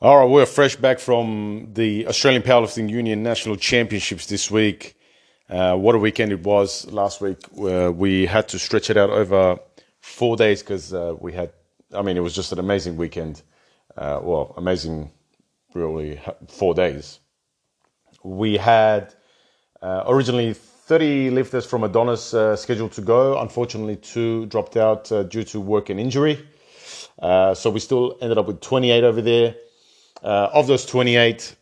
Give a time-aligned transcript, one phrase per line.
[0.00, 4.96] All right, we're fresh back from the Australian Powerlifting Union National Championships this week.
[5.48, 7.38] Uh, what a weekend it was last week.
[7.56, 9.56] Uh, we had to stretch it out over
[10.00, 11.52] four days because uh, we had,
[11.94, 13.42] I mean, it was just an amazing weekend.
[13.96, 15.12] Uh, well, amazing,
[15.74, 17.20] really, four days.
[18.24, 19.14] We had
[19.80, 23.40] uh, originally 30 lifters from Adonis uh, scheduled to go.
[23.40, 26.44] Unfortunately, two dropped out due to work and injury.
[27.22, 29.54] so we still ended up with 28 over there.
[30.24, 31.54] Uh, of those 28,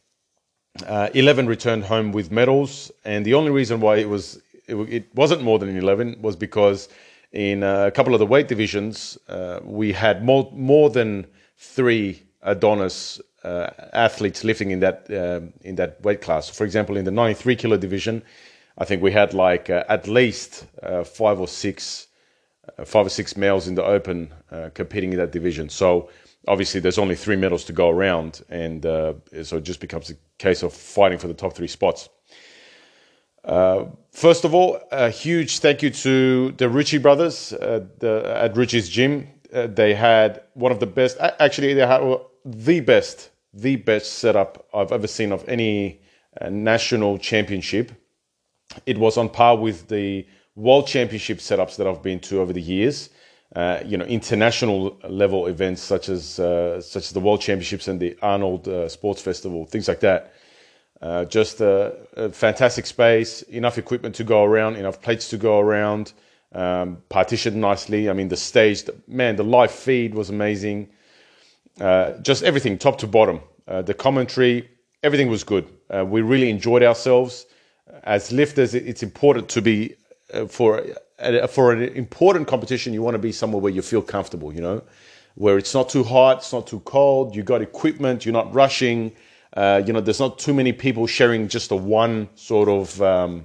[0.87, 5.15] uh, 11 returned home with medals, and the only reason why it was it, it
[5.17, 6.89] wasn't more than 11 was because
[7.33, 11.27] in a couple of the weight divisions uh, we had more more than
[11.57, 16.49] three Adonis uh, athletes lifting in that um, in that weight class.
[16.49, 18.23] For example, in the 93 kilo division,
[18.79, 22.07] I think we had like uh, at least uh, five or six
[22.85, 24.33] five or six males in the open
[24.75, 25.69] competing in that division.
[25.69, 26.11] So
[26.49, 30.15] obviously there's only three medals to go around, and uh, so it just becomes a
[30.39, 32.09] case of fighting for the top three spots.
[33.45, 38.55] Uh, first of all, a huge thank you to the Rucci brothers uh, the, at
[38.55, 39.29] Rucci's gym.
[39.53, 42.01] Uh, they had one of the best, actually, they had
[42.45, 46.01] the best, the best setup I've ever seen of any
[46.41, 47.93] uh, national championship.
[48.87, 52.63] It was on par with the world championship setups that I've been to over the
[52.63, 53.11] years
[53.55, 58.01] uh, you know international level events such as uh, such as the World Championships and
[58.01, 60.33] the Arnold uh, Sports Festival, things like that.
[61.03, 65.59] Uh, just a, a, fantastic space, enough equipment to go around, enough plates to go
[65.59, 66.13] around,
[66.53, 68.09] um, partitioned nicely.
[68.09, 70.89] I mean, the stage, the, man, the live feed was amazing.
[71.81, 73.41] Uh, just everything, top to bottom.
[73.67, 74.71] The commentary,
[75.03, 75.67] everything was good.
[76.07, 77.47] we really enjoyed ourselves.
[78.05, 79.97] As lifters, it's important to be
[80.49, 80.85] for
[81.49, 84.83] for an important competition, you want to be somewhere where you feel comfortable, you know,
[85.35, 89.13] where it's not too hot, it's not too cold, you got equipment, you're not rushing,
[89.57, 93.45] uh, you know, there's not too many people sharing just the one sort of um,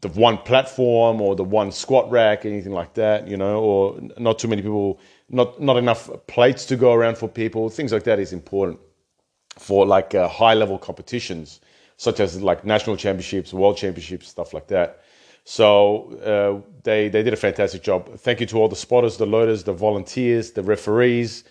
[0.00, 4.38] the one platform or the one squat rack, anything like that, you know, or not
[4.38, 7.68] too many people, not not enough plates to go around for people.
[7.68, 8.80] Things like that is important
[9.58, 11.60] for like uh, high level competitions,
[11.96, 15.02] such as like national championships, world championships, stuff like that.
[15.50, 18.18] So uh, they they did a fantastic job.
[18.18, 21.44] Thank you to all the spotters, the loaders, the volunteers, the referees.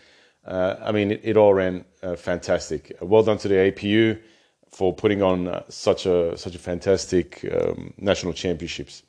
[0.46, 2.96] Uh, I mean, it, it all ran uh, fantastic.
[3.02, 4.22] Well done to the APU
[4.70, 9.02] for putting on uh, such a such a fantastic um, national championships.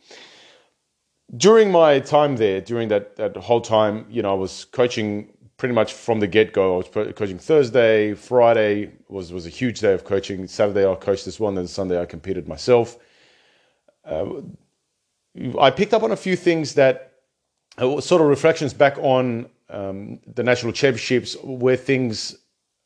[1.37, 5.29] During my time there, during that that whole time, you know, I was coaching
[5.59, 6.77] pretty much from the get go.
[6.77, 10.47] I was coaching Thursday, Friday was was a huge day of coaching.
[10.49, 12.97] Saturday I coached this one, and Sunday I competed myself.
[14.03, 14.41] Uh,
[15.61, 17.13] I picked up on a few things that
[17.79, 22.37] uh, sort of reflections back on um, the national championships where things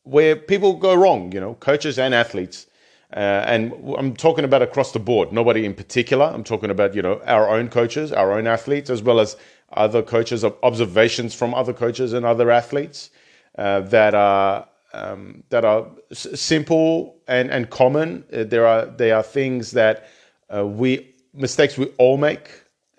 [0.03, 2.67] where people go wrong, you know, coaches and athletes.
[3.15, 6.25] Uh, and I'm talking about across the board, nobody in particular.
[6.25, 9.37] I'm talking about, you know, our own coaches, our own athletes, as well as
[9.71, 13.11] other coaches, observations from other coaches and other athletes
[13.57, 18.23] uh, that are um, that are s- simple and, and common.
[18.33, 20.09] Uh, there are they are things that
[20.53, 22.49] uh, we mistakes we all make,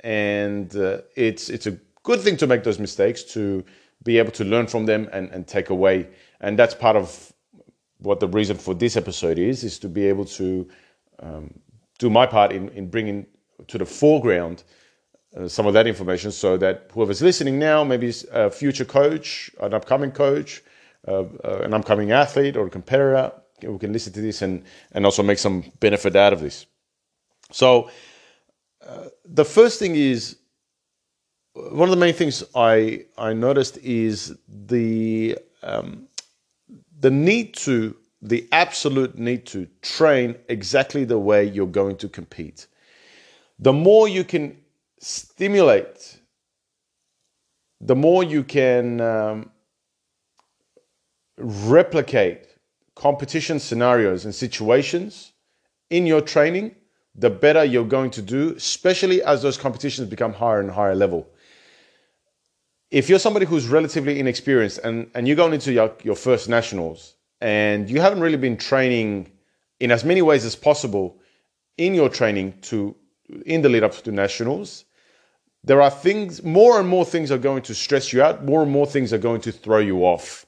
[0.01, 3.65] and uh, it's it's a good thing to make those mistakes to
[4.03, 6.09] be able to learn from them and, and take away.
[6.41, 7.33] And that's part of
[7.99, 10.69] what the reason for this episode is: is to be able to
[11.21, 11.55] um,
[11.99, 13.27] do my part in in bringing
[13.69, 14.65] to the foreground
[15.37, 19.73] uh, some of that information, so that whoever's listening now, maybe a future coach, an
[19.73, 20.63] upcoming coach,
[21.09, 25.05] uh, uh, an upcoming athlete or a competitor, we can listen to this and and
[25.05, 26.67] also make some benefit out of this.
[27.51, 27.91] So
[29.25, 30.37] the first thing is
[31.55, 36.09] one of the main things I I noticed is the um,
[37.01, 42.67] the need to the absolute need to train exactly the way you're going to compete.
[43.59, 44.57] The more you can
[44.99, 46.19] stimulate,
[47.81, 49.51] the more you can um,
[51.37, 52.47] replicate
[52.95, 55.33] competition scenarios and situations
[55.91, 56.75] in your training,
[57.15, 61.29] the better you're going to do, especially as those competitions become higher and higher level.
[62.91, 67.15] If you're somebody who's relatively inexperienced and, and you're going into your, your first nationals
[67.41, 69.31] and you haven't really been training
[69.81, 71.19] in as many ways as possible
[71.77, 72.95] in your training to
[73.47, 74.85] in the lead up to nationals,
[75.65, 78.71] there are things, more and more things are going to stress you out, more and
[78.71, 80.45] more things are going to throw you off.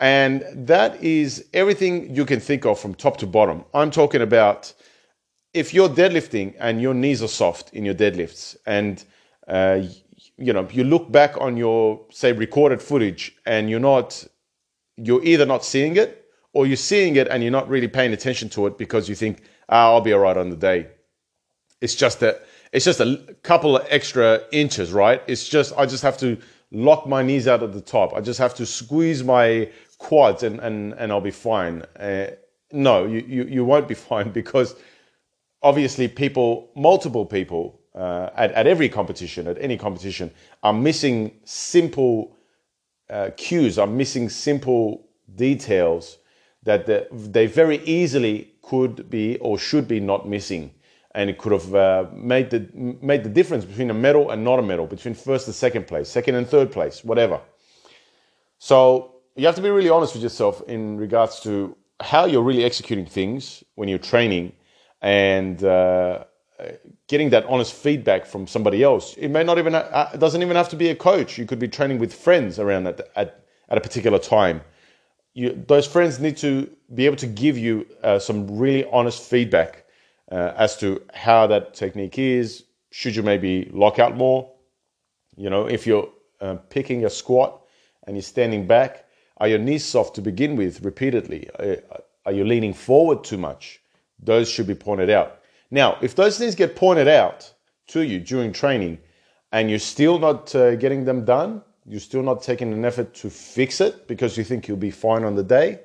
[0.00, 3.64] And that is everything you can think of from top to bottom.
[3.72, 4.72] I'm talking about
[5.54, 9.04] if you're deadlifting and your knees are soft in your deadlifts and
[9.48, 9.80] uh,
[10.38, 14.24] you know you look back on your say recorded footage and you're not
[14.96, 16.22] you're either not seeing it
[16.52, 19.42] or you're seeing it and you're not really paying attention to it because you think,
[19.68, 20.88] ah, I'll be all right on the day.
[21.80, 25.22] It's just that it's just a couple of extra inches, right?
[25.26, 26.38] It's just I just have to
[26.70, 28.14] lock my knees out at the top.
[28.14, 31.82] I just have to squeeze my quads and and, and I'll be fine.
[31.98, 32.28] Uh,
[32.70, 34.76] no, you, you you won't be fine because
[35.62, 40.30] obviously people, multiple people uh, at, at every competition, at any competition,
[40.62, 42.36] are missing simple
[43.10, 46.18] uh, cues, are missing simple details
[46.62, 50.72] that the, they very easily could be or should be not missing.
[51.14, 54.58] And it could have uh, made, the, made the difference between a medal and not
[54.58, 57.40] a medal, between first and second place, second and third place, whatever.
[58.58, 62.64] So you have to be really honest with yourself in regards to how you're really
[62.64, 64.52] executing things when you're training
[65.02, 66.24] and uh,
[67.08, 69.14] getting that honest feedback from somebody else.
[69.16, 71.36] It may not even ha- it doesn't even have to be a coach.
[71.36, 74.62] You could be training with friends around at at, at a particular time.
[75.34, 79.86] You, those friends need to be able to give you uh, some really honest feedback
[80.30, 82.64] uh, as to how that technique is.
[82.90, 84.52] Should you maybe lock out more?
[85.36, 86.10] You know, if you're
[86.40, 87.62] uh, picking a squat
[88.06, 89.06] and you're standing back,
[89.38, 91.48] are your knees soft to begin with repeatedly?
[91.58, 91.78] Are,
[92.26, 93.81] are you leaning forward too much?
[94.22, 95.40] Those should be pointed out.
[95.70, 97.52] Now, if those things get pointed out
[97.88, 98.98] to you during training
[99.52, 103.30] and you're still not uh, getting them done, you're still not taking an effort to
[103.30, 105.80] fix it because you think you'll be fine on the day,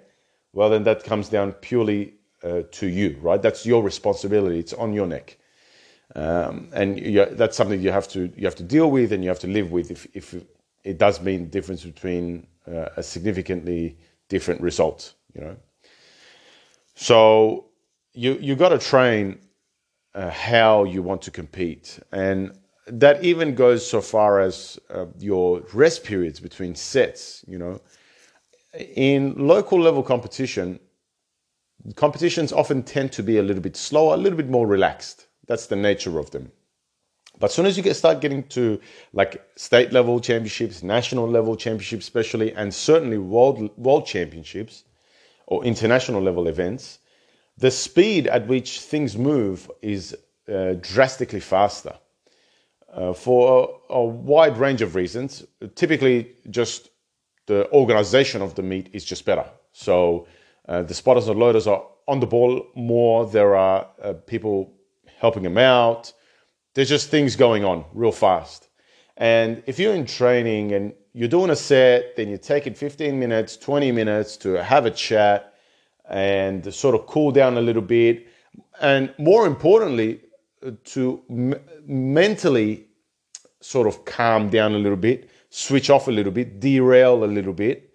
[0.54, 2.14] well, then that comes down purely
[2.44, 3.42] uh, to you, right?
[3.42, 4.60] That's your responsibility.
[4.60, 5.38] It's on your neck.
[6.16, 9.30] Um, and you, that's something you have to you have to deal with and you
[9.30, 10.36] have to live with if, if
[10.86, 13.98] it does mean difference between uh, a significantly
[14.30, 15.58] different result you know
[16.96, 17.67] so
[18.18, 19.40] you you got to train
[20.16, 25.62] uh, how you want to compete, and that even goes so far as uh, your
[25.74, 27.46] rest periods between sets.
[27.48, 27.82] You know,
[28.96, 30.80] in local level competition,
[31.96, 35.28] competitions often tend to be a little bit slower, a little bit more relaxed.
[35.46, 36.52] That's the nature of them.
[37.40, 38.82] But as soon as you get start getting to
[39.14, 44.86] like state level championships, national level championships, especially, and certainly world world championships
[45.46, 46.98] or international level events,
[47.58, 50.16] the speed at which things move is
[50.52, 51.94] uh, drastically faster
[52.94, 55.44] uh, for a, a, wide range of reasons.
[55.76, 56.90] Typically, just
[57.48, 59.46] the organization of the meet is just better.
[59.74, 60.28] So
[60.68, 63.26] uh, the spotters and loaders are on the ball more.
[63.26, 64.74] There are uh, people
[65.20, 66.14] helping them out.
[66.74, 68.70] There's just things going on real fast.
[69.18, 73.20] And if you're in training and you're doing a set, then you take it 15
[73.20, 75.56] minutes, 20 minutes to have a chat
[76.10, 78.28] and sort of cool down a little bit.
[78.82, 80.22] And more importantly,
[80.86, 82.86] to m- mentally
[83.62, 87.54] sort of calm down a little bit, switch off a little bit, derail a little
[87.54, 87.94] bit.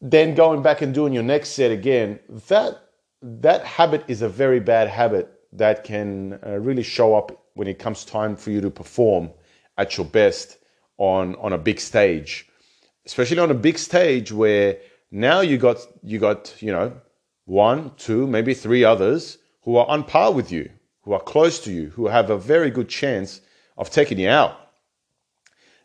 [0.00, 2.84] Then going back and doing your next set again, that
[3.20, 7.78] that habit is a very bad habit that can uh, really show up when it
[7.78, 9.30] comes time for you to perform
[9.76, 10.58] at your best
[10.98, 12.48] on on a big stage,
[13.06, 14.78] especially on a big stage where
[15.10, 16.92] now you got you got you know
[17.44, 20.70] one, two, maybe three others who are on par with you,
[21.02, 23.40] who are close to you, who have a very good chance
[23.78, 24.54] of taking you out.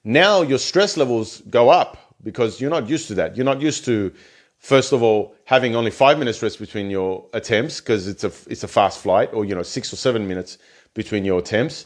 [0.03, 3.37] Now your stress levels go up because you're not used to that.
[3.37, 4.13] You're not used to,
[4.57, 8.63] first of all, having only five minutes rest between your attempts because it's a it's
[8.63, 10.57] a fast flight, or you know six or seven minutes
[10.93, 11.85] between your attempts.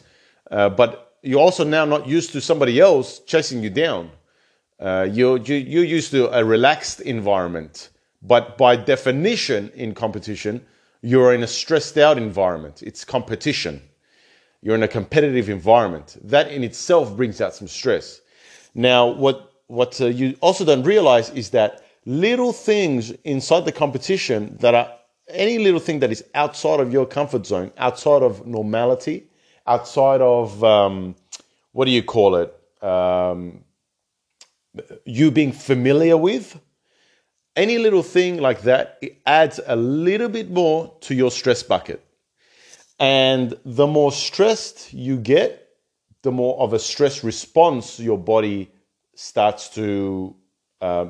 [0.50, 4.10] Uh, but you're also now not used to somebody else chasing you down.
[4.80, 7.90] Uh, you're, you, you're used to a relaxed environment,
[8.22, 10.64] but by definition in competition,
[11.02, 12.82] you're in a stressed out environment.
[12.82, 13.82] It's competition.
[14.62, 16.16] You're in a competitive environment.
[16.22, 18.20] That in itself brings out some stress.
[18.74, 24.56] Now, what, what uh, you also don't realize is that little things inside the competition
[24.60, 24.92] that are
[25.28, 29.26] any little thing that is outside of your comfort zone, outside of normality,
[29.66, 31.14] outside of um,
[31.72, 32.54] what do you call it?
[32.82, 33.62] Um,
[35.04, 36.58] you being familiar with,
[37.56, 42.04] any little thing like that, it adds a little bit more to your stress bucket.
[43.00, 45.68] And the more stressed you get,
[46.22, 48.70] the more of a stress response your body
[49.14, 50.36] starts to
[50.80, 51.06] uh,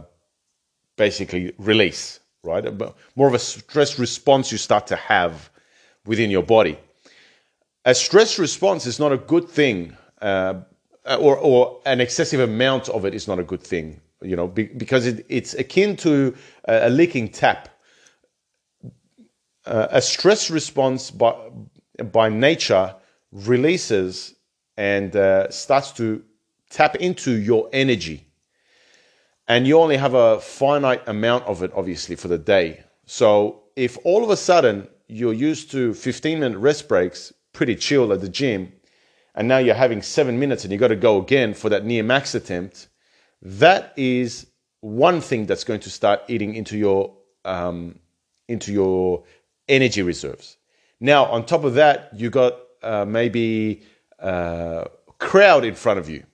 [0.96, 2.64] basically release, right?
[3.14, 5.50] More of a stress response you start to have
[6.06, 6.78] within your body.
[7.84, 10.60] A stress response is not a good thing uh,
[11.16, 14.64] or, or an excessive amount of it is not a good thing, you know, be,
[14.64, 16.34] because it, it's akin to
[16.66, 17.68] a, a leaking tap.
[19.66, 21.34] Uh, a stress response by,
[22.12, 22.94] by nature
[23.32, 24.34] releases
[24.76, 26.22] and uh, starts to
[26.70, 28.28] tap into your energy.
[29.48, 32.84] and you only have a finite amount of it, obviously, for the day.
[33.06, 38.12] So if all of a sudden you're used to 15 minute rest breaks, pretty chill
[38.12, 38.72] at the gym,
[39.38, 42.02] and now you're having seven minutes and you've got to go again for that near
[42.02, 42.88] max attempt,
[43.40, 44.48] that is
[44.80, 47.14] one thing that's going to start eating into your
[47.44, 48.00] um,
[48.48, 49.22] into your
[49.68, 50.56] energy reserves.
[50.98, 53.84] Now, on top of that, you got uh, maybe
[54.18, 54.84] a uh,
[55.18, 56.24] crowd in front of you,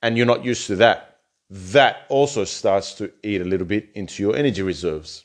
[0.00, 1.18] and you're not used to that.
[1.50, 5.24] That also starts to eat a little bit into your energy reserves.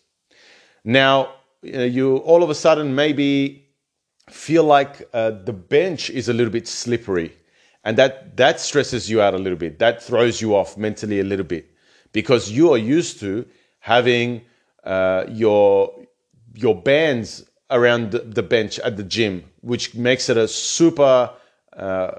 [0.83, 3.64] Now, you all of a sudden maybe
[4.29, 7.33] feel like uh, the bench is a little bit slippery,
[7.83, 9.79] and that that stresses you out a little bit.
[9.79, 11.69] That throws you off mentally a little bit
[12.11, 13.45] because you are used to
[13.79, 14.41] having
[14.83, 15.93] uh, your
[16.55, 21.31] your bands around the bench at the gym, which makes it a super
[21.75, 22.11] uh, uh,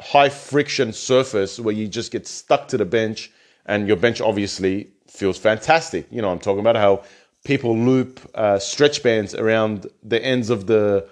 [0.00, 3.30] high friction surface where you just get stuck to the bench,
[3.66, 6.06] and your bench obviously feels fantastic.
[6.10, 7.02] You know, I'm talking about how
[7.48, 11.08] people loop uh, stretch bands around the ends of the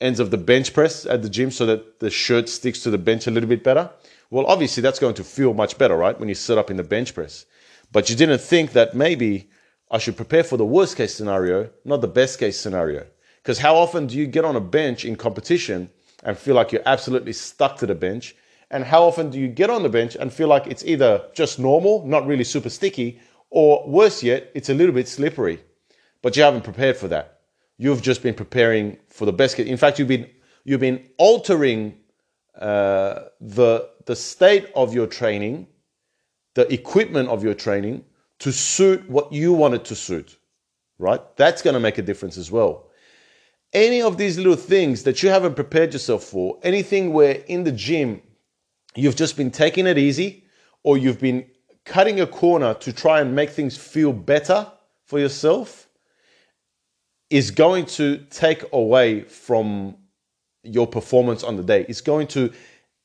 [0.00, 2.96] ends of the bench press at the gym so that the shirt sticks to the
[2.96, 3.90] bench a little bit better.
[4.30, 6.18] Well, obviously that's going to feel much better, right?
[6.18, 7.44] When you sit up in the bench press.
[7.92, 9.50] But you didn't think that maybe
[9.90, 13.06] I should prepare for the worst case scenario, not the best case scenario.
[13.42, 15.90] Because how often do you get on a bench in competition
[16.24, 18.34] and feel like you're absolutely stuck to the bench?
[18.70, 21.58] And how often do you get on the bench and feel like it's either just
[21.58, 25.60] normal, not really super sticky, or worse yet, it's a little bit slippery?
[26.26, 27.42] But you haven't prepared for that.
[27.78, 29.60] You've just been preparing for the best.
[29.60, 30.28] In fact, you've been
[30.64, 31.98] you've been altering
[32.60, 35.68] uh, the the state of your training,
[36.54, 38.04] the equipment of your training
[38.40, 40.36] to suit what you want it to suit,
[40.98, 41.20] right?
[41.36, 42.88] That's going to make a difference as well.
[43.72, 47.70] Any of these little things that you haven't prepared yourself for, anything where in the
[47.70, 48.20] gym
[48.96, 50.42] you've just been taking it easy
[50.82, 51.46] or you've been
[51.84, 54.66] cutting a corner to try and make things feel better
[55.04, 55.85] for yourself,
[57.30, 59.96] is going to take away from
[60.62, 61.86] your performance on the day.
[61.88, 62.52] It's going to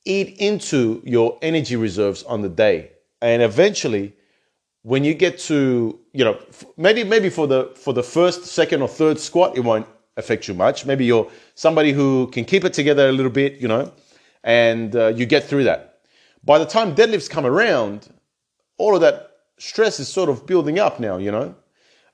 [0.05, 2.91] eat into your energy reserves on the day.
[3.21, 4.13] And eventually,
[4.83, 6.37] when you get to you know
[6.77, 9.87] maybe maybe for the for the first second or third squat it won't
[10.17, 13.67] affect you much maybe you're somebody who can keep it together a little bit you
[13.67, 13.91] know
[14.43, 15.99] and uh, you get through that
[16.43, 18.09] by the time deadlifts come around
[18.77, 21.55] all of that stress is sort of building up now you know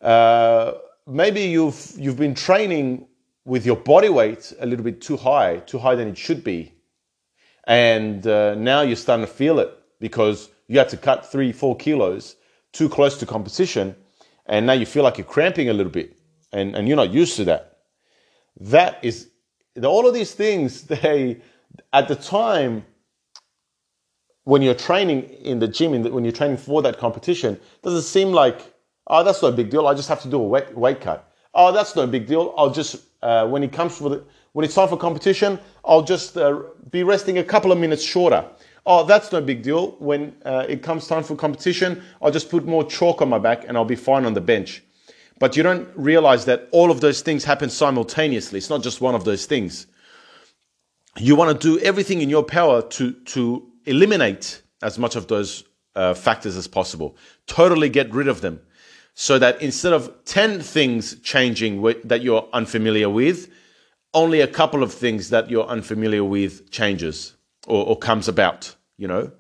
[0.02, 0.74] uh,
[1.08, 3.08] maybe you've you've been training
[3.46, 6.74] with your body weight a little bit too high too high than it should be
[7.66, 11.76] and uh, now you're starting to feel it because you had to cut three four
[11.76, 12.36] kilos
[12.74, 13.96] too close to competition
[14.48, 16.18] and now you feel like you're cramping a little bit
[16.52, 17.80] and, and you're not used to that.
[18.60, 19.30] That is,
[19.84, 21.42] all of these things, they,
[21.94, 22.86] at the time,
[24.44, 28.04] when you're training in the gym, in the, when you're training for that competition, doesn't
[28.04, 28.74] seem like,
[29.08, 29.88] oh, that's no big deal.
[29.88, 31.32] I just have to do a weight, weight cut.
[31.54, 32.54] Oh, that's no big deal.
[32.58, 34.24] I'll just, uh, when it comes for the,
[34.54, 36.62] when it's time for competition, I'll just uh,
[36.92, 38.46] be resting a couple of minutes shorter
[38.88, 39.92] oh, that's no big deal.
[40.00, 43.66] When uh, it comes time for competition, I'll just put more chalk on my back
[43.68, 44.82] and I'll be fine on the bench.
[45.40, 48.58] But you don't realize that all of those things happen simultaneously.
[48.58, 49.86] It's not just one of those things.
[51.18, 55.66] You want to do everything in your power to, to eliminate as much of those
[55.96, 57.18] uh, factors as possible.
[57.46, 58.62] Totally get rid of them.
[59.20, 63.52] So that instead of 10 things changing that you're unfamiliar with,
[64.14, 67.34] only a couple of things that you're unfamiliar with changes
[67.66, 69.32] or, or comes about you know?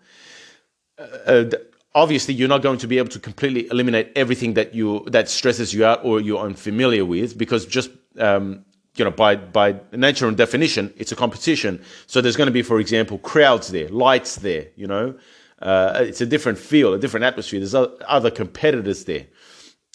[0.97, 1.45] Uh,
[1.93, 5.75] obviously you're not going to be able to completely eliminate everything that you that stresses
[5.75, 8.65] you out or you're unfamiliar with because just um,
[8.95, 11.79] you know by by nature and definition it's a competition.
[12.07, 15.19] So there's going to be for example crowds there lights there you know?
[15.61, 17.59] Uh, it's a different feel a different atmosphere.
[17.59, 19.27] There's other competitors there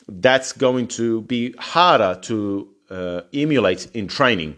[0.08, 4.56] that's going to be harder to uh, emulate in training.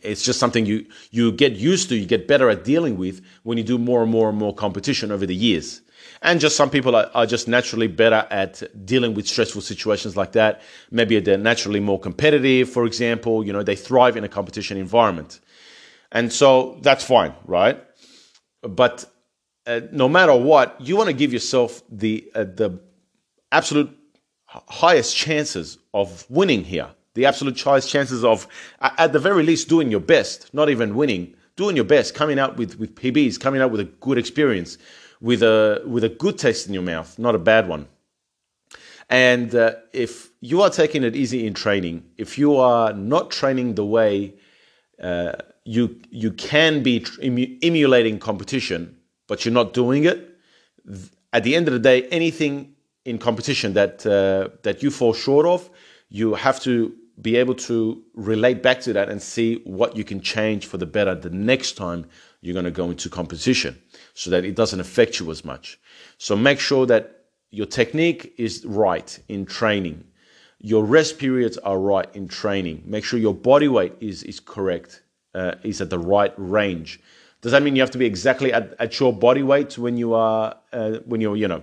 [0.00, 3.58] It's just something you you get used to you get better at dealing with when
[3.58, 5.82] you do more and more and more competition over the years.
[6.22, 10.32] And just some people are, are just naturally better at dealing with stressful situations like
[10.32, 10.62] that.
[10.90, 15.40] Maybe they're naturally more competitive for example you know they thrive in a competition environment.
[16.10, 17.82] And so that's fine right?
[18.62, 19.04] But
[19.66, 22.80] uh, no matter what you want to give yourself the uh, the
[23.50, 23.90] absolute
[24.68, 26.88] highest chances of winning here.
[27.14, 28.46] The absolute highest chances of,
[28.80, 32.56] at the very least, doing your best, not even winning, doing your best, coming out
[32.56, 34.78] with, with PBs, coming out with a good experience,
[35.20, 37.86] with a, with a good taste in your mouth, not a bad one.
[39.10, 43.74] And uh, if you are taking it easy in training, if you are not training
[43.74, 44.34] the way
[45.02, 45.32] uh,
[45.64, 47.04] you, you can be
[47.62, 48.96] emulating competition,
[49.28, 50.30] but you're not doing it,
[51.32, 52.71] at the end of the day, anything
[53.04, 55.70] in competition that uh, that you fall short of,
[56.08, 60.20] you have to be able to relate back to that and see what you can
[60.20, 62.06] change for the better the next time
[62.40, 63.80] you're going to go into competition
[64.14, 65.78] so that it doesn't affect you as much.
[66.18, 70.04] So make sure that your technique is right in training.
[70.58, 72.82] Your rest periods are right in training.
[72.86, 75.02] Make sure your body weight is, is correct,
[75.34, 77.00] uh, is at the right range.
[77.42, 80.14] Does that mean you have to be exactly at, at your body weight when you
[80.14, 81.62] are uh, when you're you know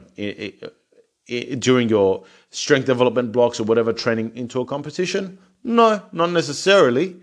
[1.60, 5.38] during your strength development blocks or whatever training into a competition?
[5.64, 7.16] No, not necessarily.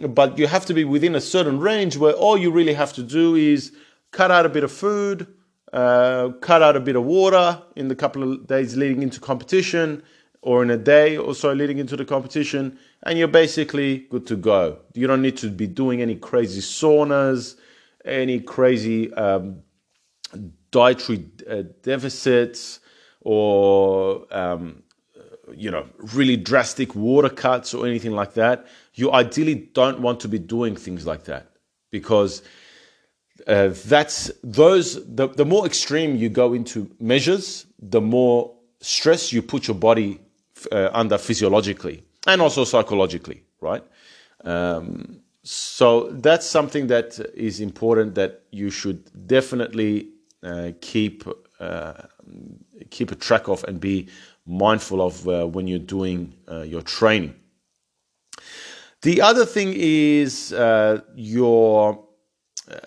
[0.00, 3.02] But you have to be within a certain range where all you really have to
[3.02, 3.72] do is
[4.10, 5.26] cut out a bit of food,
[5.72, 10.02] uh, cut out a bit of water in the couple of days leading into competition
[10.42, 14.36] or in a day or so leading into the competition, and you're basically good to
[14.36, 14.78] go.
[14.94, 17.56] You don't need to be doing any crazy saunas,
[18.04, 19.62] any crazy um,
[20.70, 22.78] dietary uh, deficits,
[23.26, 24.84] or um,
[25.52, 28.66] you know really drastic water cuts or anything like that.
[28.94, 31.50] You ideally don't want to be doing things like that
[31.90, 32.42] because
[33.48, 39.42] uh, that's those the, the more extreme you go into measures, the more stress you
[39.42, 40.20] put your body
[40.70, 43.82] uh, under physiologically and also psychologically, right?
[44.44, 50.10] Um, so that's something that is important that you should definitely
[50.44, 51.24] uh, keep
[51.58, 51.94] uh,
[52.90, 54.08] keep a track of and be
[54.46, 57.34] mindful of uh, when you're doing uh, your training.
[59.02, 62.04] The other thing is uh, your
[62.70, 62.78] uh,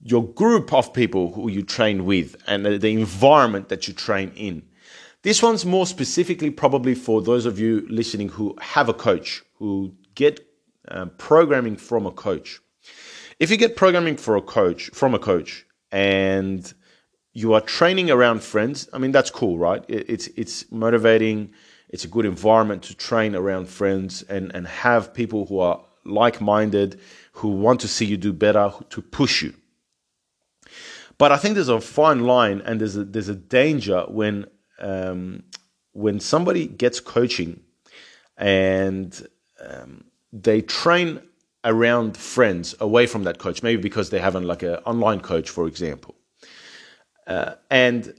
[0.00, 4.62] your group of people who you train with and the environment that you train in.
[5.22, 9.92] This one's more specifically probably for those of you listening who have a coach, who
[10.14, 10.46] get
[10.88, 12.60] uh, programming from a coach.
[13.40, 16.72] If you get programming for a coach from a coach and
[17.36, 18.88] you are training around friends.
[18.94, 19.84] I mean, that's cool, right?
[19.88, 21.52] It's it's motivating.
[21.90, 26.98] It's a good environment to train around friends and and have people who are like-minded,
[27.32, 29.52] who want to see you do better, to push you.
[31.18, 34.46] But I think there's a fine line, and there's a there's a danger when
[34.78, 35.42] um,
[35.92, 37.60] when somebody gets coaching
[38.38, 39.28] and
[39.60, 41.20] um, they train
[41.64, 45.68] around friends away from that coach, maybe because they haven't like an online coach, for
[45.68, 46.14] example
[47.26, 48.14] uh, and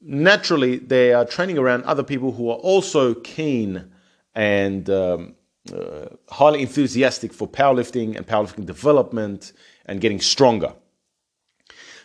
[0.00, 3.90] naturally, they are training around other people who are also keen
[4.34, 5.34] and um,
[5.72, 9.52] uh, highly enthusiastic for powerlifting and powerlifting development
[9.86, 10.72] and getting stronger.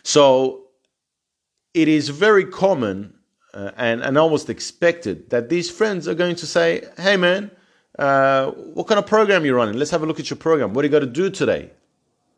[0.02, 0.68] So
[1.74, 3.14] it is very common
[3.54, 7.50] uh, and, and almost expected that these friends are going to say, Hey man,
[7.98, 9.76] uh, what kind of program you're running?
[9.76, 10.74] Let's have a look at your program.
[10.74, 11.70] What do you got to do today?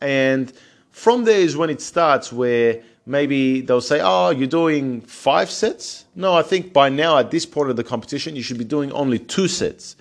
[0.01, 0.53] And
[0.93, 6.05] from there is when it starts where maybe they'll say, "Oh, you're doing five sets."
[6.14, 8.92] No, I think by now at this point of the competition, you should be doing
[8.92, 9.97] only two sets.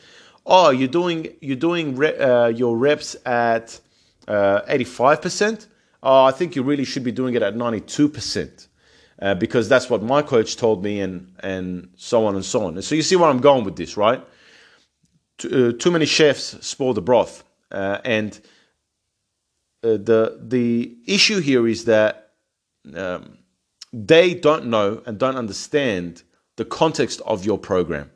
[0.45, 3.79] Oh, you're doing you're doing re- uh, your reps at
[4.27, 5.67] uh, eighty-five percent.
[6.03, 8.67] Oh, I think you really should be doing it at ninety-two percent.
[9.19, 12.75] Uh, because that's what my coach told me, and and so on and so on.
[12.75, 14.23] And so you see where I'm going with this, right?
[15.39, 18.39] Too, uh, too many chefs spoil the broth, uh, and
[19.83, 22.26] uh, the the issue here is that
[22.95, 23.37] um,
[23.93, 26.23] they don't know and don't understand
[26.55, 28.11] the context of your program.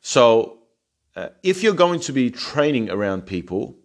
[0.00, 0.58] So,
[1.16, 3.76] uh, if you're going to be training around people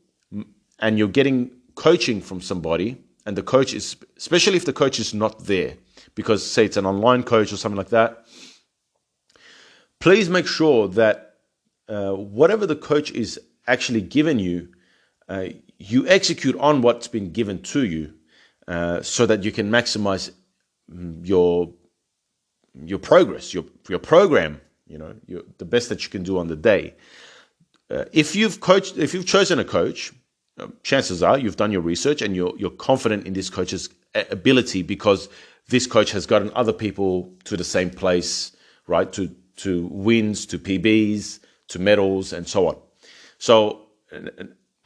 [0.79, 5.13] and you're getting coaching from somebody, and the coach is, especially if the coach is
[5.13, 5.75] not there,
[6.13, 8.25] because say it's an online coach or something like that,
[9.99, 11.37] please make sure that
[11.89, 14.69] uh, whatever the coach is actually given you,
[15.27, 15.47] uh,
[15.79, 18.13] you execute on what's been given to you
[18.67, 20.31] uh, so that you can maximize
[21.23, 21.73] your
[22.83, 24.61] your progress, your your program.
[24.87, 26.93] You know, your, the best that you can do on the day.
[27.89, 30.13] Uh, if you've coached, if you've chosen a coach,
[30.59, 33.89] uh, chances are you've done your research and you're you're confident in this coach's
[34.31, 35.27] ability because
[35.69, 38.55] this coach has gotten other people to the same place,
[38.87, 39.11] right?
[39.13, 42.77] To to wins, to PBs, to medals, and so on.
[43.37, 43.81] So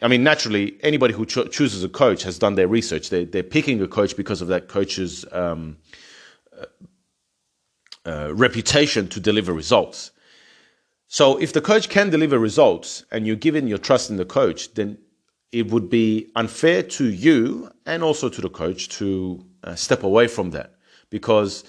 [0.01, 3.09] I mean, naturally, anybody who cho- chooses a coach has done their research.
[3.09, 5.77] They, they're picking a coach because of that coach's um,
[6.57, 6.65] uh,
[8.05, 10.11] uh, reputation to deliver results.
[11.07, 14.73] So, if the coach can deliver results and you're giving your trust in the coach,
[14.75, 14.97] then
[15.51, 20.27] it would be unfair to you and also to the coach to uh, step away
[20.27, 20.75] from that
[21.09, 21.63] because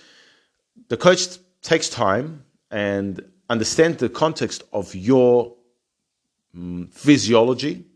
[0.89, 5.55] the coach takes time and understands the context of your
[6.55, 7.87] um, physiology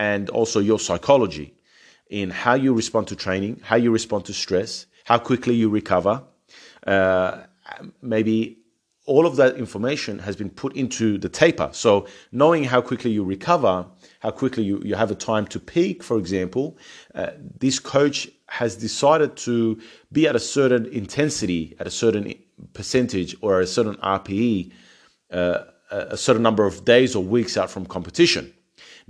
[0.00, 1.52] and also your psychology
[2.08, 6.22] in how you respond to training, how you respond to stress, how quickly you recover,
[6.86, 7.42] uh,
[8.00, 8.56] maybe
[9.04, 11.68] all of that information has been put into the taper.
[11.72, 13.84] So knowing how quickly you recover,
[14.20, 16.78] how quickly you, you have a time to peak, for example,
[17.14, 19.78] uh, this coach has decided to
[20.10, 22.34] be at a certain intensity, at a certain
[22.72, 24.72] percentage, or a certain RPE,
[25.30, 25.58] uh,
[25.90, 28.54] a certain number of days or weeks out from competition.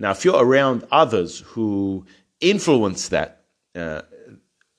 [0.00, 2.06] Now, if you're around others who
[2.40, 3.42] influence that,
[3.76, 4.00] uh,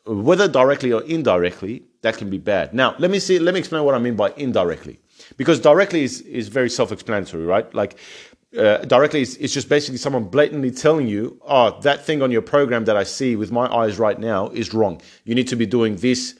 [0.05, 2.73] whether directly or indirectly, that can be bad.
[2.73, 3.37] Now, let me see.
[3.37, 4.99] Let me explain what I mean by indirectly,
[5.37, 7.71] because directly is is very self-explanatory, right?
[7.75, 7.97] Like
[8.57, 12.41] uh, directly is, is just basically someone blatantly telling you, oh, that thing on your
[12.41, 15.01] program that I see with my eyes right now is wrong.
[15.23, 16.33] You need to be doing this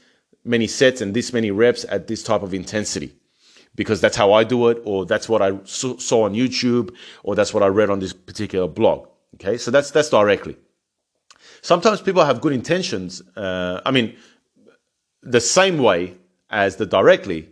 [0.44, 3.14] many sets and this many reps at this type of intensity
[3.76, 7.54] because that's how I do it, or that's what I saw on YouTube, or that's
[7.54, 9.08] what I read on this particular blog.
[9.36, 10.58] Okay, so that's that's directly.
[11.62, 13.22] Sometimes people have good intentions.
[13.36, 14.16] Uh, I mean,
[15.22, 16.18] the same way
[16.50, 17.50] as the directly,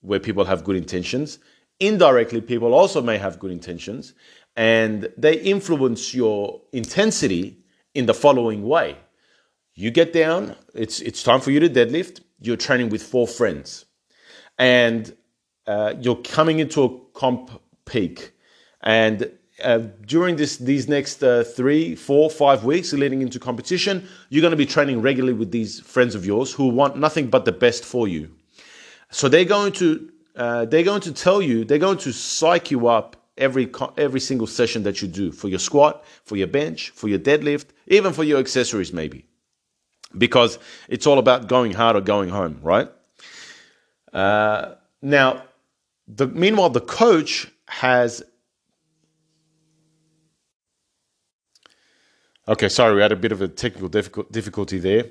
[0.00, 1.38] where people have good intentions.
[1.80, 4.14] Indirectly, people also may have good intentions,
[4.56, 7.58] and they influence your intensity
[7.94, 8.96] in the following way.
[9.74, 13.84] You get down, it's, it's time for you to deadlift, you're training with four friends,
[14.58, 15.14] and
[15.66, 17.50] uh, you're coming into a comp
[17.84, 18.32] peak.
[18.82, 19.30] And
[19.62, 24.50] uh, during this, these next uh, three, four, five weeks leading into competition, you're going
[24.50, 27.84] to be training regularly with these friends of yours who want nothing but the best
[27.84, 28.30] for you.
[29.10, 32.88] So they're going to uh, they're going to tell you they're going to psych you
[32.88, 37.08] up every every single session that you do for your squat, for your bench, for
[37.08, 39.24] your deadlift, even for your accessories maybe,
[40.18, 42.90] because it's all about going hard or going home, right?
[44.12, 45.44] Uh, now,
[46.08, 48.22] the meanwhile the coach has
[52.48, 55.06] Okay, sorry, we had a bit of a technical difficulty there.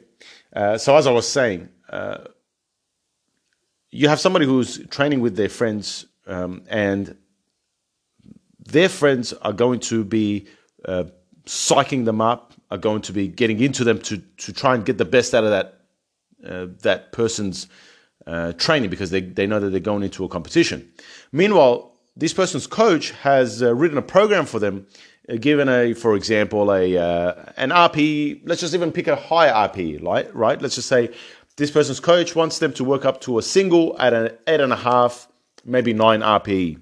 [0.53, 2.19] Uh, so, as I was saying, uh,
[3.91, 7.17] you have somebody who's training with their friends, um, and
[8.65, 10.47] their friends are going to be
[10.86, 11.05] uh,
[11.45, 14.97] psyching them up, are going to be getting into them to to try and get
[14.97, 15.81] the best out of that
[16.47, 17.67] uh, that person's
[18.27, 20.91] uh, training because they, they know that they're going into a competition.
[21.31, 24.88] Meanwhile, this person's coach has uh, written a program for them
[25.29, 28.41] uh, given a, for example, a uh, an RPE.
[28.45, 30.33] Let's just even pick a high RPE, right?
[30.35, 30.61] Right.
[30.61, 31.13] Let's just say
[31.57, 34.73] this person's coach wants them to work up to a single at an eight and
[34.73, 35.27] a half,
[35.63, 36.81] maybe nine RPE.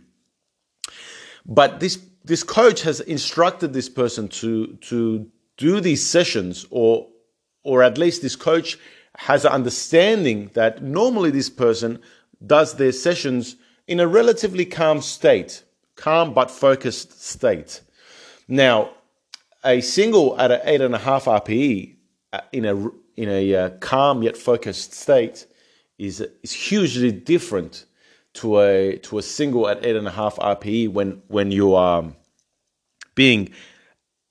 [1.45, 5.27] But this this coach has instructed this person to to
[5.57, 7.07] do these sessions, or
[7.63, 8.77] or at least this coach
[9.17, 11.99] has an understanding that normally this person
[12.45, 13.55] does their sessions
[13.87, 15.63] in a relatively calm state,
[15.95, 17.81] calm but focused state.
[18.47, 18.91] Now,
[19.63, 21.95] a single at an eight and a half RPE
[22.33, 22.75] uh, in a
[23.15, 25.45] in a uh, calm yet focused state
[25.97, 27.85] is is hugely different
[28.33, 32.03] to a to a single at eight and a half RPE when when you are
[33.15, 33.49] being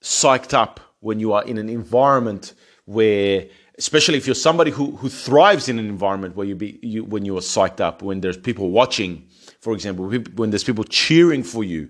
[0.02, 3.46] psyched up when you are in an environment where
[3.82, 7.24] especially if you're somebody who, who thrives in an environment where you be you, when
[7.28, 9.12] you are psyched up when there's people watching
[9.60, 10.04] for example
[10.40, 11.82] when there's people cheering for you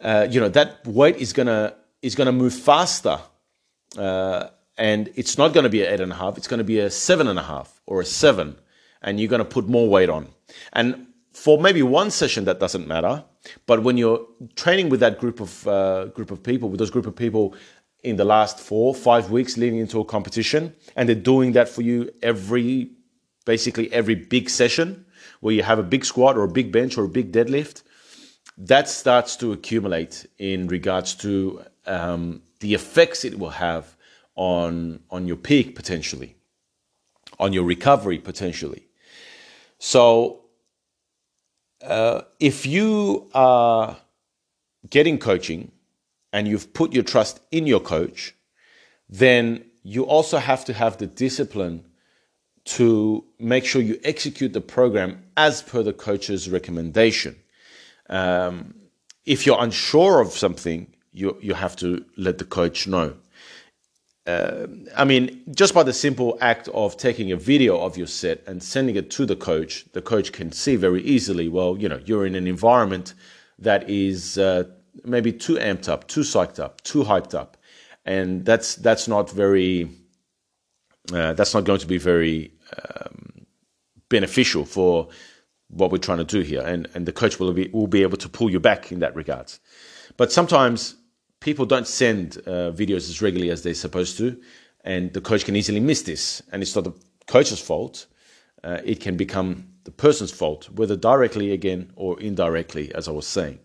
[0.00, 3.18] uh, you know that weight is gonna is gonna move faster,
[3.96, 6.36] uh, and it's not to be an eight and a half.
[6.36, 8.56] It's to be a seven and a half or a seven,
[9.02, 10.28] and you're to put more weight on.
[10.74, 13.24] And for maybe one session, that doesn't matter.
[13.66, 17.06] But when you're training with that group of uh, group of people, with those group
[17.06, 17.54] of people
[18.04, 21.82] in the last four, five weeks leading into a competition, and they're doing that for
[21.82, 22.90] you every,
[23.46, 25.06] basically every big session,
[25.40, 27.82] where you have a big squat or a big bench or a big deadlift,
[28.56, 33.96] that starts to accumulate in regards to um, the effects it will have
[34.36, 36.36] on on your peak potentially,
[37.38, 38.86] on your recovery potentially.
[39.78, 40.44] So,
[41.82, 43.96] uh, if you are
[44.88, 45.72] getting coaching
[46.34, 48.34] and you've put your trust in your coach,
[49.08, 51.84] then you also have to have the discipline
[52.64, 57.36] to make sure you execute the program as per the coach's recommendation.
[58.10, 58.74] Um,
[59.24, 63.14] if you're unsure of something, you you have to let the coach know.
[64.26, 64.66] Uh,
[64.96, 68.62] I mean, just by the simple act of taking a video of your set and
[68.62, 71.48] sending it to the coach, the coach can see very easily.
[71.48, 73.14] Well, you know, you're in an environment
[73.58, 74.64] that is uh,
[75.04, 77.56] maybe too amped up, too psyched up, too hyped up,
[78.04, 79.90] and that's that's not very.
[81.12, 83.46] Uh, that's not going to be very um,
[84.08, 85.08] beneficial for
[85.68, 88.16] what we're trying to do here, and and the coach will be will be able
[88.16, 89.60] to pull you back in that regards.
[90.16, 90.94] But sometimes
[91.40, 94.40] people don't send uh, videos as regularly as they're supposed to,
[94.84, 96.94] and the coach can easily miss this, and it's not the
[97.26, 98.06] coach's fault.
[98.64, 103.26] uh, it can become the person's fault, whether directly again or indirectly, as I was
[103.26, 103.58] saying.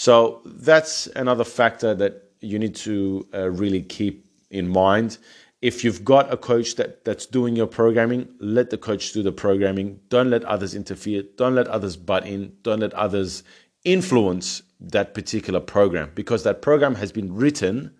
[0.00, 5.18] So that's another factor that you need to uh, really keep in mind.
[5.60, 9.30] If you've got a coach that, that's doing your programming, let the coach do the
[9.30, 10.00] programming.
[10.08, 11.24] Don't let others interfere.
[11.36, 12.56] Don't let others butt in.
[12.62, 13.42] Don't let others
[13.84, 17.94] influence that particular program because that program has been written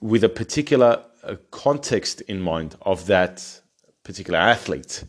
[0.00, 3.62] with a particular uh, context in mind of that
[4.04, 5.02] particular athlete.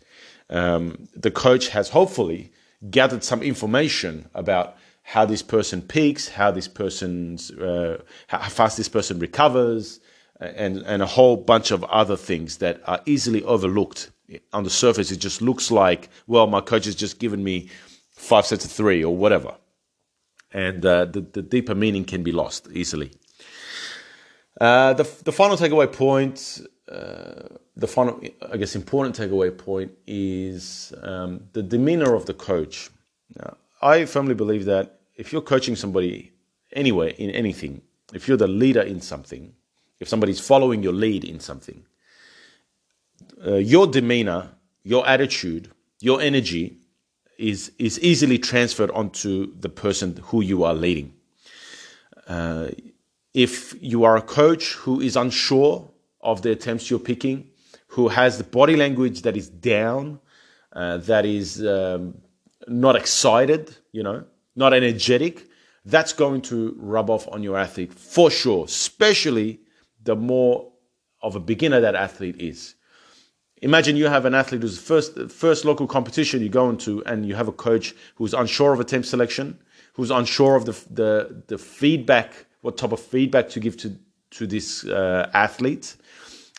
[0.50, 2.52] Um, the coach has hopefully
[2.90, 4.78] gathered some information about
[5.08, 10.02] how this person peaks, how this person's, uh, how fast this person recovers,
[10.42, 14.12] and and a whole bunch of other things that are easily overlooked.
[14.52, 17.70] On the surface, it just looks like, well, my coach has just given me
[18.12, 19.56] five sets of three or whatever,
[20.52, 23.12] and uh, the the deeper meaning can be lost easily.
[24.60, 26.60] Uh, the the final takeaway point,
[26.92, 27.44] uh,
[27.78, 28.20] the final,
[28.52, 32.90] I guess, important takeaway point is um, the demeanor of the coach.
[33.82, 36.32] I firmly believe that if you're coaching somebody
[36.74, 37.82] anywhere in anything,
[38.14, 39.54] if you're the leader in something,
[40.00, 41.86] if somebody's following your lead in something,
[43.46, 44.50] uh, your demeanor,
[44.84, 46.78] your attitude, your energy
[47.38, 51.14] is is easily transferred onto the person who you are leading.
[52.28, 52.70] Uh,
[53.34, 55.90] if you are a coach who is unsure
[56.22, 57.48] of the attempts you're picking,
[57.88, 60.20] who has the body language that is down,
[60.74, 62.16] uh, that is um,
[62.68, 64.26] not excited, you know,
[64.56, 65.48] not energetic,
[65.86, 69.60] that's going to rub off on your athlete for sure, especially
[70.04, 70.72] the more
[71.22, 72.76] of a beginner that athlete is.
[73.62, 77.34] Imagine you have an athlete who's first first local competition you go into, and you
[77.36, 79.58] have a coach who's unsure of a attempt selection,
[79.94, 83.98] who's unsure of the the, the feedback, what type of feedback to give to
[84.32, 85.96] to this uh, athlete.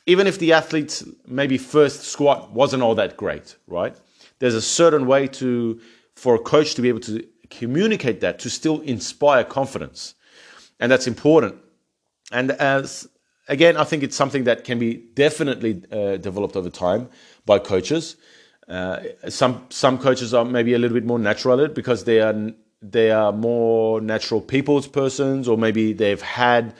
[0.06, 3.94] Even if the athlete's maybe first squat wasn't all that great, right?
[4.38, 5.80] There's a certain way to
[6.18, 10.14] for a coach to be able to communicate that to still inspire confidence.
[10.80, 11.54] And that's important.
[12.32, 13.08] And as
[13.46, 17.08] again, I think it's something that can be definitely uh, developed over time
[17.46, 18.16] by coaches.
[18.68, 22.20] Uh, some some coaches are maybe a little bit more natural at it because they
[22.20, 22.52] are
[22.82, 26.74] they are more natural people's persons, or maybe they've had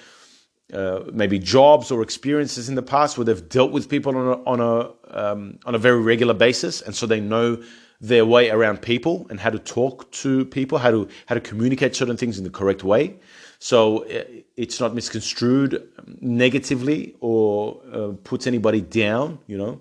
[0.72, 4.42] uh, maybe jobs or experiences in the past where they've dealt with people on a
[4.44, 7.62] on a um, on a very regular basis, and so they know
[8.00, 11.96] their way around people and how to talk to people, how to how to communicate
[11.96, 13.16] certain things in the correct way.
[13.58, 14.24] So uh,
[14.56, 15.88] it's not misconstrued
[16.20, 19.40] negatively or uh, puts anybody down.
[19.46, 19.80] You know,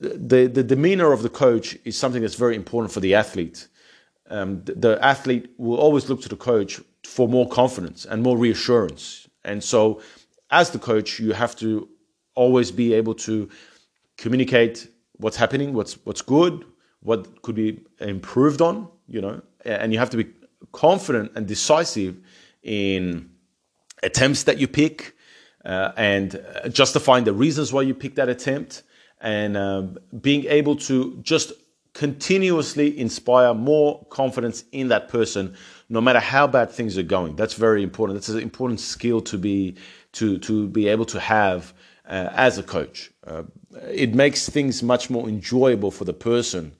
[0.00, 3.66] the the demeanor of the coach is something that's very important for the athlete.
[4.30, 8.36] Um, the, the athlete will always look to the coach for more confidence and more
[8.36, 9.26] reassurance.
[9.44, 10.02] And so,
[10.50, 11.88] as the coach, you have to
[12.34, 13.48] always be able to
[14.18, 16.64] communicate what's happening, what's what's good,
[17.02, 20.26] what could be improved on, you know, and you have to be
[20.72, 22.16] confident and decisive
[22.62, 23.30] in
[24.02, 25.14] attempts that you pick
[25.64, 28.82] uh, and justifying the reasons why you pick that attempt
[29.20, 29.82] and uh,
[30.20, 31.52] being able to just
[31.94, 35.54] continuously inspire more confidence in that person
[35.88, 37.34] no matter how bad things are going.
[37.34, 38.18] That's very important.
[38.18, 39.74] That's an important skill to be
[40.12, 41.72] to to be able to have
[42.08, 43.42] uh, as a coach uh,
[43.92, 46.72] it makes things much more enjoyable for the person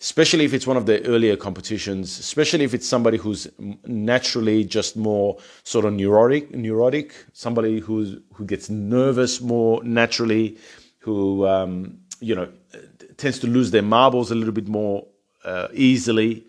[0.00, 3.46] especially if it's one of the earlier competitions, especially if it's somebody who's
[3.86, 10.56] naturally just more sort of neurotic, neurotic, somebody who's who gets nervous more naturally,
[10.98, 12.48] who um, you know
[13.18, 15.06] tends to lose their marbles a little bit more
[15.44, 16.46] uh, easily.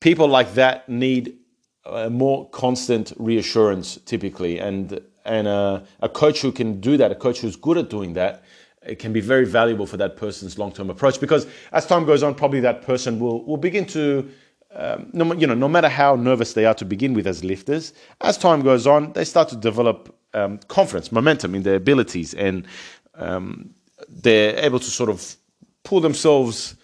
[0.00, 1.38] People like that need
[1.86, 7.14] a more constant reassurance typically, and and uh, a coach who can do that, a
[7.14, 8.42] coach who's good at doing that,
[8.86, 12.34] it can be very valuable for that person's long-term approach because as time goes on,
[12.34, 14.30] probably that person will will begin to
[14.76, 17.94] um, no, you know, no matter how nervous they are to begin with as lifters,
[18.20, 22.66] as time goes on, they start to develop um, confidence, momentum in their abilities, and
[23.14, 23.70] um,
[24.08, 25.36] they're able to sort of
[25.82, 26.76] pull themselves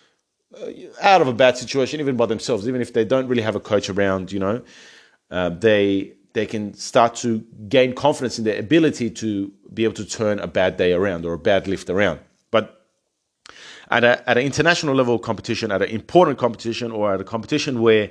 [0.59, 0.71] uh,
[1.03, 3.61] out of a bad situation, even by themselves, even if they don't really have a
[3.61, 4.33] coach around.
[4.33, 4.63] You know,
[5.31, 10.05] uh, they they can start to gain confidence in their ability to be able to
[10.05, 12.21] turn a bad day around or a bad lift around.
[12.51, 12.87] But
[13.91, 17.81] at, a, at an international level competition, at an important competition, or at a competition
[17.81, 18.11] where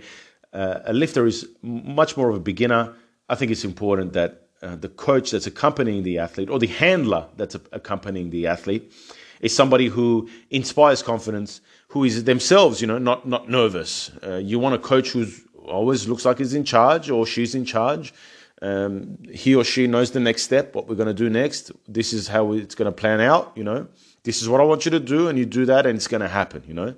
[0.54, 2.94] uh, a lifter is much more of a beginner,
[3.30, 7.28] I think it's important that uh, the coach that's accompanying the athlete or the handler
[7.38, 8.92] that's accompanying the athlete
[9.40, 14.12] is somebody who inspires confidence, who is themselves, you know, not not nervous.
[14.24, 17.66] Uh, you want a coach who's always looks like he's in charge or she's in
[17.66, 18.14] charge.
[18.62, 21.72] Um, he or she knows the next step, what we're going to do next.
[21.88, 23.88] This is how it's going to plan out, you know.
[24.24, 26.22] this is what I want you to do, and you do that, and it's going
[26.22, 26.64] to happen.
[26.68, 26.96] You know,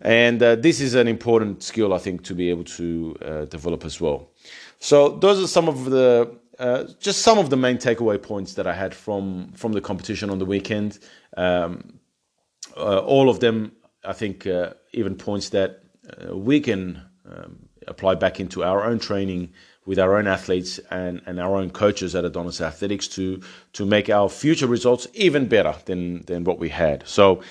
[0.00, 3.84] and uh, this is an important skill I think to be able to uh, develop
[3.84, 4.30] as well.
[4.78, 8.66] So those are some of the uh, just some of the main takeaway points that
[8.66, 10.98] I had from from the competition on the weekend.
[11.36, 11.98] Um,
[12.76, 13.72] uh, all of them,
[14.04, 18.98] I think, uh, even points that uh, we can um, apply back into our own
[18.98, 19.52] training
[19.86, 23.42] with our own athletes and, and our own coaches at Adonis Athletics to
[23.74, 27.06] to make our future results even better than than what we had.
[27.06, 27.42] So,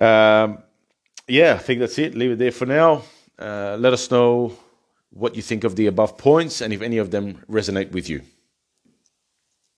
[0.00, 0.62] um,
[1.28, 2.14] yeah, I think that's it.
[2.14, 3.02] Leave it there for now.
[3.38, 4.52] Uh, let us know
[5.10, 8.22] what you think of the above points and if any of them resonate with you.